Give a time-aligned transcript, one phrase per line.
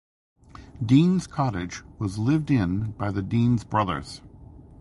[0.83, 4.21] Deans Cottage was lived in by the Deans brothers.